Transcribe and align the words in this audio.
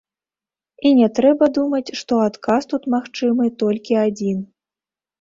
І 0.89 0.93
не 0.99 1.09
трэба 1.19 1.49
думаць, 1.59 1.95
што 2.01 2.13
адказ 2.31 2.61
тут 2.75 2.83
магчымы 2.97 3.55
толькі 3.63 4.03
адзін. 4.09 4.45